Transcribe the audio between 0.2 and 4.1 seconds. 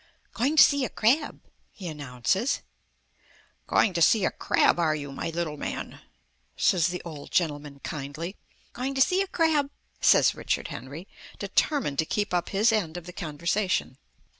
"Going to see a crab," he announces. "Going to